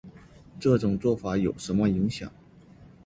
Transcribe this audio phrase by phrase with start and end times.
[0.59, 2.31] 这种做法有什么影响